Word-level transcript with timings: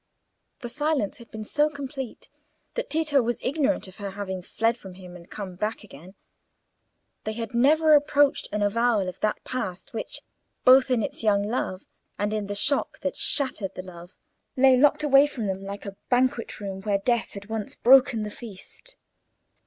The 0.61 0.67
silence 0.67 1.19
had 1.19 1.29
been 1.29 1.43
so 1.43 1.69
complete, 1.69 2.27
that 2.73 2.89
Tito 2.89 3.21
was 3.21 3.39
ignorant 3.43 3.87
of 3.87 3.97
her 3.97 4.09
having 4.09 4.41
fled 4.41 4.75
from 4.75 4.95
him 4.95 5.15
and 5.15 5.29
come 5.29 5.53
back 5.53 5.83
again; 5.83 6.15
they 7.23 7.33
had 7.33 7.53
never 7.53 7.93
approached 7.93 8.47
an 8.51 8.63
avowal 8.63 9.07
of 9.07 9.19
that 9.19 9.43
past 9.43 9.93
which, 9.93 10.21
both 10.65 10.89
in 10.89 11.03
its 11.03 11.21
young 11.21 11.43
love 11.43 11.85
and 12.17 12.33
in 12.33 12.47
the 12.47 12.55
shock 12.55 12.97
that 13.01 13.15
shattered 13.15 13.75
the 13.75 13.83
love, 13.83 14.15
lay 14.57 14.75
locked 14.75 15.03
away 15.03 15.27
from 15.27 15.45
them 15.45 15.63
like 15.63 15.85
a 15.85 15.95
banquet 16.09 16.59
room 16.59 16.81
where 16.81 16.97
death 16.97 17.33
had 17.33 17.45
once 17.47 17.75
broken 17.75 18.23
the 18.23 18.31
feast. 18.31 18.95